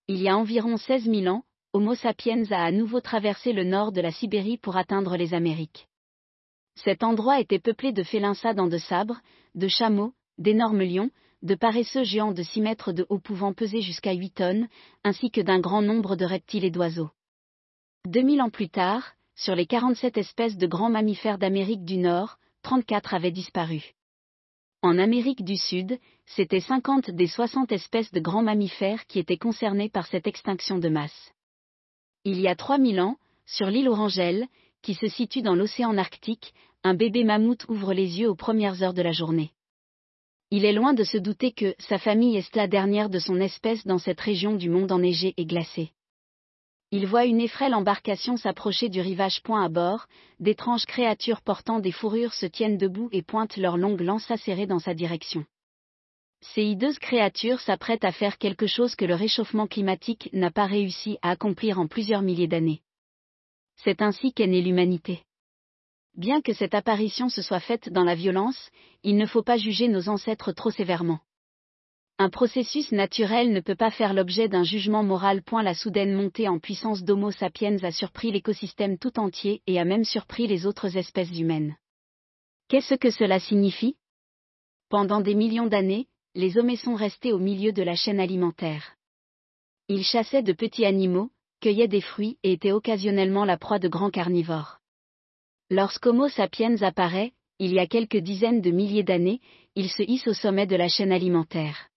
Il 0.08 0.20
y 0.20 0.28
a 0.28 0.36
environ 0.36 0.76
16 0.76 1.04
000 1.04 1.26
ans, 1.26 1.44
Homo 1.72 1.94
sapiens 1.94 2.44
a 2.50 2.64
à 2.64 2.70
nouveau 2.70 3.00
traversé 3.00 3.52
le 3.52 3.64
nord 3.64 3.92
de 3.92 4.00
la 4.00 4.10
Sibérie 4.10 4.58
pour 4.58 4.76
atteindre 4.76 5.16
les 5.16 5.34
Amériques. 5.34 5.88
Cet 6.76 7.02
endroit 7.02 7.40
était 7.40 7.58
peuplé 7.58 7.92
de 7.92 8.02
félins 8.02 8.34
dents 8.54 8.66
de 8.66 8.78
sabre, 8.78 9.20
de 9.54 9.68
chameaux, 9.68 10.12
d'énormes 10.38 10.82
lions, 10.82 11.10
de 11.42 11.54
paresseux 11.54 12.04
géants 12.04 12.32
de 12.32 12.42
6 12.42 12.60
mètres 12.60 12.92
de 12.92 13.06
haut 13.08 13.18
pouvant 13.18 13.52
peser 13.52 13.80
jusqu'à 13.80 14.12
8 14.12 14.30
tonnes, 14.30 14.68
ainsi 15.04 15.30
que 15.30 15.40
d'un 15.40 15.60
grand 15.60 15.82
nombre 15.82 16.16
de 16.16 16.24
reptiles 16.24 16.64
et 16.64 16.70
d'oiseaux. 16.70 17.10
2000 18.06 18.42
ans 18.42 18.50
plus 18.50 18.68
tard, 18.68 19.12
sur 19.34 19.54
les 19.54 19.66
47 19.66 20.16
espèces 20.18 20.56
de 20.56 20.66
grands 20.66 20.90
mammifères 20.90 21.38
d'Amérique 21.38 21.84
du 21.84 21.98
Nord, 21.98 22.38
34 22.62 23.14
avaient 23.14 23.30
disparu. 23.30 23.94
En 24.82 24.98
Amérique 24.98 25.44
du 25.44 25.56
Sud, 25.56 25.98
c'était 26.26 26.60
50 26.60 27.10
des 27.10 27.26
60 27.26 27.72
espèces 27.72 28.12
de 28.12 28.20
grands 28.20 28.42
mammifères 28.42 29.06
qui 29.06 29.18
étaient 29.18 29.38
concernées 29.38 29.88
par 29.88 30.06
cette 30.06 30.26
extinction 30.26 30.78
de 30.78 30.88
masse. 30.88 31.32
Il 32.28 32.40
y 32.40 32.48
a 32.48 32.56
3000 32.56 33.00
ans, 33.00 33.18
sur 33.46 33.68
l'île 33.68 33.88
Orangelle, 33.88 34.48
qui 34.82 34.94
se 34.94 35.06
situe 35.06 35.42
dans 35.42 35.54
l'océan 35.54 35.96
Arctique, 35.96 36.54
un 36.82 36.94
bébé 36.94 37.22
mammouth 37.22 37.64
ouvre 37.68 37.94
les 37.94 38.18
yeux 38.18 38.28
aux 38.28 38.34
premières 38.34 38.82
heures 38.82 38.94
de 38.94 39.02
la 39.02 39.12
journée. 39.12 39.52
Il 40.50 40.64
est 40.64 40.72
loin 40.72 40.92
de 40.92 41.04
se 41.04 41.18
douter 41.18 41.52
que 41.52 41.76
sa 41.78 41.98
famille 41.98 42.36
est 42.36 42.56
la 42.56 42.66
dernière 42.66 43.10
de 43.10 43.20
son 43.20 43.38
espèce 43.38 43.86
dans 43.86 43.98
cette 43.98 44.20
région 44.20 44.56
du 44.56 44.68
monde 44.68 44.90
enneigé 44.90 45.34
et 45.36 45.46
glacé. 45.46 45.92
Il 46.90 47.06
voit 47.06 47.26
une 47.26 47.40
effrêle 47.40 47.76
embarcation 47.76 48.36
s'approcher 48.36 48.88
du 48.88 49.00
rivage 49.00 49.40
point 49.44 49.64
à 49.64 49.68
bord, 49.68 50.06
d'étranges 50.40 50.84
créatures 50.84 51.42
portant 51.42 51.78
des 51.78 51.92
fourrures 51.92 52.34
se 52.34 52.46
tiennent 52.46 52.76
debout 52.76 53.08
et 53.12 53.22
pointent 53.22 53.56
leurs 53.56 53.76
longues 53.76 54.00
lances 54.00 54.32
acérées 54.32 54.66
dans 54.66 54.80
sa 54.80 54.94
direction. 54.94 55.44
Ces 56.40 56.62
hideuses 56.62 56.98
créatures 56.98 57.60
s'apprêtent 57.60 58.04
à 58.04 58.12
faire 58.12 58.38
quelque 58.38 58.66
chose 58.66 58.94
que 58.94 59.04
le 59.04 59.14
réchauffement 59.14 59.66
climatique 59.66 60.28
n'a 60.32 60.50
pas 60.50 60.66
réussi 60.66 61.18
à 61.22 61.30
accomplir 61.30 61.78
en 61.78 61.86
plusieurs 61.86 62.22
milliers 62.22 62.48
d'années. 62.48 62.82
C'est 63.76 64.02
ainsi 64.02 64.32
qu'est 64.32 64.46
née 64.46 64.62
l'humanité. 64.62 65.22
Bien 66.14 66.40
que 66.40 66.54
cette 66.54 66.74
apparition 66.74 67.28
se 67.28 67.42
soit 67.42 67.60
faite 67.60 67.90
dans 67.90 68.04
la 68.04 68.14
violence, 68.14 68.70
il 69.02 69.16
ne 69.16 69.26
faut 69.26 69.42
pas 69.42 69.58
juger 69.58 69.88
nos 69.88 70.08
ancêtres 70.08 70.52
trop 70.52 70.70
sévèrement. 70.70 71.20
Un 72.18 72.30
processus 72.30 72.92
naturel 72.92 73.52
ne 73.52 73.60
peut 73.60 73.74
pas 73.74 73.90
faire 73.90 74.14
l'objet 74.14 74.48
d'un 74.48 74.64
jugement 74.64 75.02
moral. 75.02 75.42
Point 75.42 75.62
la 75.62 75.74
soudaine 75.74 76.14
montée 76.14 76.48
en 76.48 76.58
puissance 76.58 77.02
d'Homo 77.02 77.30
sapiens 77.30 77.76
a 77.82 77.90
surpris 77.90 78.32
l'écosystème 78.32 78.96
tout 78.96 79.18
entier 79.18 79.60
et 79.66 79.78
a 79.78 79.84
même 79.84 80.04
surpris 80.04 80.46
les 80.46 80.64
autres 80.64 80.96
espèces 80.96 81.38
humaines. 81.38 81.76
Qu'est-ce 82.68 82.94
que 82.94 83.10
cela 83.10 83.38
signifie? 83.38 83.96
Pendant 84.88 85.20
des 85.20 85.34
millions 85.34 85.66
d'années, 85.66 86.06
les 86.36 86.58
hommes 86.58 86.76
sont 86.76 86.94
restés 86.94 87.32
au 87.32 87.38
milieu 87.38 87.72
de 87.72 87.82
la 87.82 87.96
chaîne 87.96 88.20
alimentaire. 88.20 88.94
Ils 89.88 90.04
chassaient 90.04 90.42
de 90.42 90.52
petits 90.52 90.84
animaux, 90.84 91.30
cueillaient 91.62 91.88
des 91.88 92.02
fruits 92.02 92.36
et 92.42 92.52
étaient 92.52 92.72
occasionnellement 92.72 93.46
la 93.46 93.56
proie 93.56 93.78
de 93.78 93.88
grands 93.88 94.10
carnivores. 94.10 94.78
Lorsqu'Homo 95.70 96.28
sapiens 96.28 96.82
apparaît, 96.82 97.32
il 97.58 97.72
y 97.72 97.78
a 97.78 97.86
quelques 97.86 98.18
dizaines 98.18 98.60
de 98.60 98.70
milliers 98.70 99.02
d'années, 99.02 99.40
il 99.76 99.88
se 99.88 100.02
hisse 100.02 100.26
au 100.28 100.34
sommet 100.34 100.66
de 100.66 100.76
la 100.76 100.88
chaîne 100.88 101.10
alimentaire. 101.10 101.88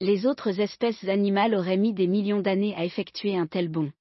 Les 0.00 0.26
autres 0.26 0.58
espèces 0.58 1.04
animales 1.04 1.54
auraient 1.54 1.76
mis 1.76 1.94
des 1.94 2.08
millions 2.08 2.40
d'années 2.40 2.74
à 2.74 2.84
effectuer 2.84 3.36
un 3.36 3.46
tel 3.46 3.68
bond. 3.68 3.92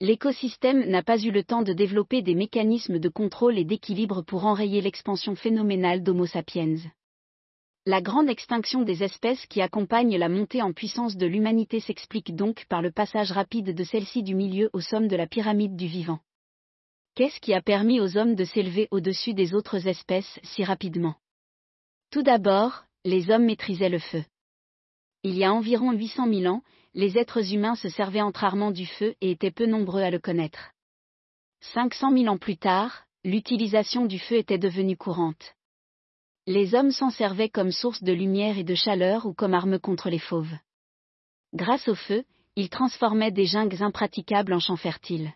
L'écosystème 0.00 0.88
n'a 0.88 1.02
pas 1.02 1.22
eu 1.22 1.30
le 1.30 1.44
temps 1.44 1.62
de 1.62 1.74
développer 1.74 2.22
des 2.22 2.34
mécanismes 2.34 2.98
de 2.98 3.10
contrôle 3.10 3.58
et 3.58 3.64
d'équilibre 3.64 4.22
pour 4.22 4.46
enrayer 4.46 4.80
l'expansion 4.80 5.36
phénoménale 5.36 6.02
d'Homo 6.02 6.24
sapiens. 6.24 6.76
La 7.86 8.00
grande 8.00 8.30
extinction 8.30 8.80
des 8.80 9.02
espèces 9.02 9.44
qui 9.44 9.60
accompagne 9.60 10.16
la 10.16 10.30
montée 10.30 10.62
en 10.62 10.72
puissance 10.72 11.18
de 11.18 11.26
l'humanité 11.26 11.80
s'explique 11.80 12.34
donc 12.34 12.64
par 12.70 12.80
le 12.80 12.90
passage 12.90 13.30
rapide 13.30 13.74
de 13.74 13.84
celle-ci 13.84 14.22
du 14.22 14.34
milieu 14.34 14.70
au 14.72 14.80
sommet 14.80 15.08
de 15.08 15.16
la 15.16 15.26
pyramide 15.26 15.76
du 15.76 15.86
vivant. 15.86 16.20
Qu'est-ce 17.14 17.40
qui 17.40 17.52
a 17.52 17.60
permis 17.60 18.00
aux 18.00 18.16
hommes 18.16 18.36
de 18.36 18.44
s'élever 18.44 18.88
au-dessus 18.90 19.34
des 19.34 19.52
autres 19.52 19.86
espèces 19.86 20.40
si 20.42 20.64
rapidement? 20.64 21.16
Tout 22.10 22.22
d'abord, 22.22 22.84
les 23.04 23.30
hommes 23.30 23.44
maîtrisaient 23.44 23.90
le 23.90 23.98
feu. 23.98 24.24
Il 25.22 25.36
y 25.36 25.44
a 25.44 25.52
environ 25.52 25.92
800 25.92 26.32
000 26.32 26.46
ans, 26.54 26.62
les 26.94 27.18
êtres 27.18 27.52
humains 27.52 27.74
se 27.74 27.90
servaient 27.90 28.22
entre 28.22 28.44
armants 28.44 28.70
du 28.70 28.86
feu 28.86 29.14
et 29.20 29.32
étaient 29.32 29.50
peu 29.50 29.66
nombreux 29.66 30.00
à 30.00 30.10
le 30.10 30.18
connaître. 30.18 30.72
500 31.74 32.16
000 32.16 32.28
ans 32.28 32.38
plus 32.38 32.56
tard, 32.56 33.04
l'utilisation 33.24 34.06
du 34.06 34.18
feu 34.18 34.36
était 34.36 34.58
devenue 34.58 34.96
courante. 34.96 35.53
Les 36.46 36.74
hommes 36.74 36.90
s'en 36.90 37.08
servaient 37.08 37.48
comme 37.48 37.72
source 37.72 38.02
de 38.02 38.12
lumière 38.12 38.58
et 38.58 38.64
de 38.64 38.74
chaleur 38.74 39.24
ou 39.24 39.32
comme 39.32 39.54
arme 39.54 39.78
contre 39.78 40.10
les 40.10 40.18
fauves. 40.18 40.52
Grâce 41.54 41.88
au 41.88 41.94
feu, 41.94 42.24
ils 42.54 42.68
transformaient 42.68 43.32
des 43.32 43.46
jungles 43.46 43.82
impraticables 43.82 44.52
en 44.52 44.60
champs 44.60 44.76
fertiles. 44.76 45.32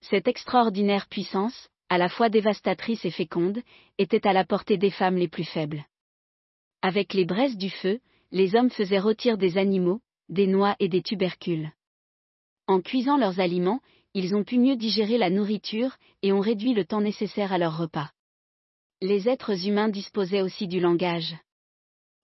Cette 0.00 0.26
extraordinaire 0.26 1.06
puissance, 1.08 1.68
à 1.90 1.98
la 1.98 2.08
fois 2.08 2.30
dévastatrice 2.30 3.04
et 3.04 3.10
féconde, 3.10 3.62
était 3.98 4.26
à 4.26 4.32
la 4.32 4.44
portée 4.44 4.78
des 4.78 4.90
femmes 4.90 5.16
les 5.16 5.28
plus 5.28 5.44
faibles. 5.44 5.84
Avec 6.80 7.12
les 7.12 7.26
braises 7.26 7.58
du 7.58 7.68
feu, 7.68 8.00
les 8.32 8.54
hommes 8.56 8.70
faisaient 8.70 8.98
rôtir 8.98 9.36
des 9.36 9.58
animaux, 9.58 10.00
des 10.30 10.46
noix 10.46 10.76
et 10.80 10.88
des 10.88 11.02
tubercules. 11.02 11.70
En 12.66 12.80
cuisant 12.80 13.18
leurs 13.18 13.38
aliments, 13.38 13.80
ils 14.14 14.34
ont 14.34 14.44
pu 14.44 14.58
mieux 14.58 14.76
digérer 14.76 15.18
la 15.18 15.28
nourriture 15.28 15.96
et 16.22 16.32
ont 16.32 16.40
réduit 16.40 16.72
le 16.72 16.86
temps 16.86 17.02
nécessaire 17.02 17.52
à 17.52 17.58
leur 17.58 17.76
repas. 17.76 18.10
Les 19.02 19.28
êtres 19.28 19.66
humains 19.68 19.90
disposaient 19.90 20.40
aussi 20.40 20.68
du 20.68 20.80
langage. 20.80 21.36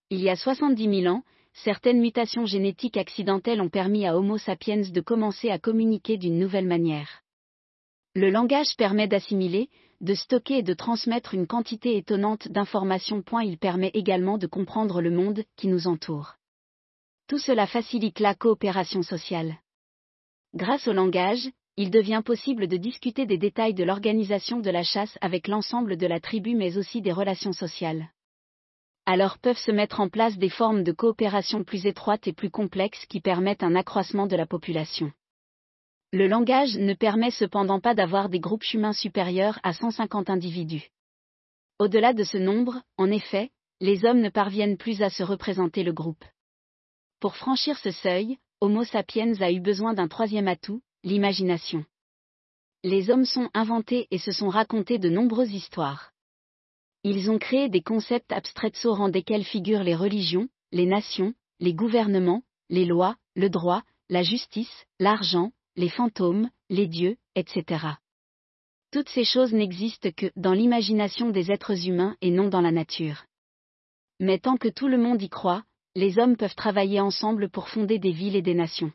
Il 0.09 0.21
y 0.21 0.31
a 0.31 0.37
70 0.37 1.02
000 1.02 1.14
ans, 1.14 1.23
certaines 1.52 2.00
mutations 2.00 2.47
génétiques 2.47 2.97
accidentelles 2.97 3.61
ont 3.61 3.69
permis 3.69 4.07
à 4.07 4.17
Homo 4.17 4.38
sapiens 4.38 4.81
de 4.81 5.00
commencer 5.02 5.50
à 5.50 5.59
communiquer 5.59 6.17
d'une 6.17 6.38
nouvelle 6.38 6.67
manière. 6.67 7.21
Le 8.14 8.31
langage 8.31 8.75
permet 8.79 9.07
d'assimiler, 9.07 9.69
de 10.00 10.14
stocker 10.14 10.59
et 10.59 10.62
de 10.62 10.73
transmettre 10.73 11.35
une 11.35 11.47
quantité 11.47 11.99
étonnante 11.99 12.49
d'informations. 12.49 13.23
Il 13.43 13.59
permet 13.59 13.91
également 13.93 14.38
de 14.38 14.47
comprendre 14.47 15.02
le 15.02 15.11
monde 15.11 15.45
qui 15.57 15.69
nous 15.69 15.87
entoure. 15.87 16.37
Tout 17.29 17.38
cela 17.38 17.67
facilite 17.67 18.19
la 18.19 18.35
coopération 18.35 19.02
sociale. 19.02 19.57
Grâce 20.55 20.88
au 20.88 20.95
langage, 20.95 21.50
il 21.76 21.91
devient 21.91 22.23
possible 22.25 22.69
de 22.69 22.76
discuter 22.76 23.25
des 23.25 23.38
détails 23.38 23.75
de 23.75 23.85
l'organisation 23.85 24.61
de 24.61 24.71
la 24.71 24.83
chasse 24.83 25.17
avec 25.21 25.49
l'ensemble 25.49 25.97
de 25.97 26.07
la 26.07 26.21
tribu 26.21 26.55
mais 26.55 26.76
aussi 26.76 27.00
des 27.00 27.12
relations 27.12 27.52
sociales. 27.52 28.11
Alors 29.07 29.38
peuvent 29.38 29.59
se 29.59 29.73
mettre 29.73 30.00
en 30.00 30.09
place 30.09 30.38
des 30.38 30.50
formes 30.50 30.85
de 30.85 30.93
coopération 30.93 31.64
plus 31.64 31.87
étroites 31.87 32.29
et 32.29 32.33
plus 32.33 32.50
complexes 32.50 33.07
qui 33.07 33.21
permettent 33.21 33.62
un 33.62 33.75
accroissement 33.75 34.26
de 34.26 34.37
la 34.37 34.47
population. 34.47 35.12
Le 36.12 36.29
langage 36.29 36.76
ne 36.76 36.93
permet 36.93 37.31
cependant 37.31 37.81
pas 37.81 37.95
d'avoir 37.95 38.29
des 38.29 38.38
groupes 38.38 38.71
humains 38.73 38.93
supérieurs 38.93 39.59
à 39.62 39.73
150 39.73 40.29
individus. 40.29 40.91
Au-delà 41.79 42.12
de 42.12 42.23
ce 42.23 42.37
nombre, 42.37 42.83
en 42.99 43.11
effet, 43.11 43.50
les 43.81 44.05
hommes 44.05 44.21
ne 44.21 44.29
parviennent 44.29 44.76
plus 44.76 45.02
à 45.02 45.09
se 45.11 45.23
représenter 45.23 45.83
le 45.83 45.93
groupe. 45.93 46.25
Pour 47.19 47.37
franchir 47.37 47.79
ce 47.79 47.91
seuil, 47.91 48.37
Homo 48.61 48.85
sapiens 48.85 49.41
a 49.41 49.50
eu 49.50 49.59
besoin 49.59 49.95
d'un 49.95 50.07
troisième 50.07 50.49
atout, 50.49 50.83
l'imagination. 51.05 51.85
Les 52.85 53.11
hommes 53.11 53.25
sont 53.25 53.49
inventés 53.55 54.09
et 54.11 54.19
se 54.19 54.33
sont 54.33 54.49
racontés 54.49 54.99
de 54.99 55.09
nombreuses 55.09 55.53
histoires. 55.53 56.13
Ils 57.05 57.31
ont 57.31 57.39
créé 57.39 57.69
des 57.69 57.83
concepts 57.83 58.33
abstraits 58.33 58.85
au 58.85 59.09
desquels 59.09 59.45
figurent 59.45 59.85
les 59.85 59.95
religions, 59.95 60.49
les 60.71 60.87
nations, 60.87 61.35
les 61.61 61.75
gouvernements, 61.75 62.43
les 62.69 62.85
lois, 62.85 63.17
le 63.35 63.51
droit, 63.51 63.83
la 64.09 64.23
justice, 64.23 64.87
l'argent, 64.99 65.53
les 65.77 65.89
fantômes, 65.89 66.51
les 66.71 66.87
dieux, 66.87 67.17
etc. 67.35 67.87
Toutes 68.91 69.09
ces 69.09 69.25
choses 69.25 69.53
n'existent 69.53 70.11
que 70.17 70.31
dans 70.37 70.53
l'imagination 70.53 71.31
des 71.31 71.51
êtres 71.51 71.89
humains 71.89 72.17
et 72.21 72.31
non 72.31 72.49
dans 72.49 72.61
la 72.61 72.73
nature. 72.73 73.25
Mais 74.21 74.39
tant 74.39 74.57
que 74.57 74.69
tout 74.69 74.89
le 74.89 74.99
monde 74.99 75.23
y 75.23 75.29
croit, 75.29 75.65
les 75.95 76.19
hommes 76.19 76.37
peuvent 76.37 76.55
travailler 76.55 77.01
ensemble 77.01 77.49
pour 77.49 77.69
fonder 77.69 77.99
des 77.99 78.13
villes 78.13 78.37
et 78.37 78.43
des 78.43 78.55
nations. 78.55 78.93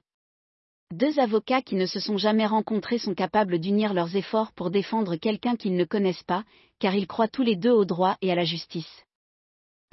Deux 0.93 1.19
avocats 1.19 1.61
qui 1.61 1.75
ne 1.75 1.85
se 1.85 1.99
sont 1.99 2.17
jamais 2.17 2.45
rencontrés 2.45 2.97
sont 2.97 3.13
capables 3.13 3.59
d'unir 3.59 3.93
leurs 3.93 4.15
efforts 4.15 4.53
pour 4.53 4.71
défendre 4.71 5.17
quelqu'un 5.17 5.57
qu'ils 5.57 5.75
ne 5.75 5.83
connaissent 5.83 6.23
pas, 6.23 6.45
car 6.79 6.95
ils 6.95 7.07
croient 7.07 7.27
tous 7.27 7.43
les 7.43 7.57
deux 7.57 7.71
au 7.71 7.83
droit 7.83 8.17
et 8.21 8.31
à 8.31 8.35
la 8.35 8.45
justice. 8.45 9.03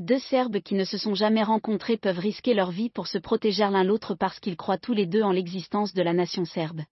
Deux 0.00 0.20
Serbes 0.20 0.60
qui 0.60 0.74
ne 0.74 0.84
se 0.84 0.96
sont 0.96 1.14
jamais 1.14 1.42
rencontrés 1.42 1.96
peuvent 1.96 2.18
risquer 2.18 2.54
leur 2.54 2.70
vie 2.70 2.90
pour 2.90 3.08
se 3.08 3.18
protéger 3.18 3.68
l'un 3.68 3.82
l'autre 3.82 4.14
parce 4.14 4.38
qu'ils 4.38 4.56
croient 4.56 4.78
tous 4.78 4.92
les 4.92 5.06
deux 5.06 5.22
en 5.22 5.32
l'existence 5.32 5.94
de 5.94 6.02
la 6.02 6.12
nation 6.12 6.44
serbe. 6.44 6.82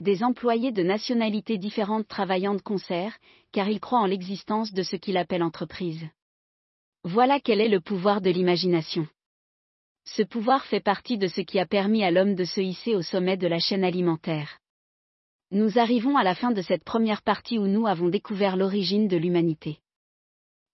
Des 0.00 0.24
employés 0.24 0.72
de 0.72 0.82
nationalités 0.82 1.58
différentes 1.58 2.08
travaillant 2.08 2.54
de 2.54 2.62
concert, 2.62 3.18
car 3.52 3.68
il 3.68 3.80
croit 3.80 4.00
en 4.00 4.06
l'existence 4.06 4.72
de 4.72 4.82
ce 4.82 4.96
qu'il 4.96 5.18
appelle 5.18 5.42
entreprise. 5.42 6.06
Voilà 7.04 7.38
quel 7.38 7.60
est 7.60 7.68
le 7.68 7.80
pouvoir 7.80 8.22
de 8.22 8.30
l'imagination. 8.30 9.06
Ce 10.16 10.22
pouvoir 10.22 10.64
fait 10.64 10.80
partie 10.80 11.18
de 11.18 11.28
ce 11.28 11.40
qui 11.40 11.60
a 11.60 11.66
permis 11.66 12.02
à 12.02 12.10
l'homme 12.10 12.34
de 12.34 12.42
se 12.42 12.60
hisser 12.60 12.96
au 12.96 13.02
sommet 13.02 13.36
de 13.36 13.46
la 13.46 13.60
chaîne 13.60 13.84
alimentaire. 13.84 14.58
Nous 15.52 15.78
arrivons 15.78 16.16
à 16.16 16.24
la 16.24 16.34
fin 16.34 16.50
de 16.50 16.62
cette 16.62 16.82
première 16.82 17.22
partie 17.22 17.58
où 17.58 17.68
nous 17.68 17.86
avons 17.86 18.08
découvert 18.08 18.56
l'origine 18.56 19.06
de 19.06 19.16
l'humanité. 19.16 19.78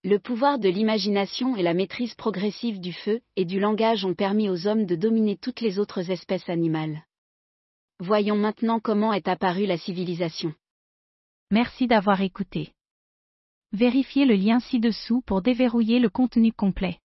Le 0.04 0.18
pouvoir 0.18 0.58
de 0.58 0.70
l'imagination 0.70 1.54
et 1.54 1.62
la 1.62 1.74
maîtrise 1.74 2.14
progressive 2.14 2.80
du 2.80 2.94
feu 2.94 3.20
et 3.36 3.44
du 3.44 3.60
langage 3.60 4.06
ont 4.06 4.14
permis 4.14 4.48
aux 4.48 4.66
hommes 4.66 4.86
de 4.86 4.96
dominer 4.96 5.36
toutes 5.36 5.60
les 5.60 5.78
autres 5.78 6.10
espèces 6.10 6.48
animales. 6.48 7.04
Voyons 8.00 8.36
maintenant 8.36 8.80
comment 8.80 9.12
est 9.12 9.28
apparue 9.28 9.66
la 9.66 9.76
civilisation. 9.76 10.54
Merci 11.50 11.86
d'avoir 11.86 12.22
écouté. 12.22 12.72
Vérifiez 13.72 14.24
le 14.24 14.34
lien 14.34 14.60
ci-dessous 14.60 15.20
pour 15.26 15.42
déverrouiller 15.42 15.98
le 15.98 16.08
contenu 16.08 16.52
complet. 16.52 17.00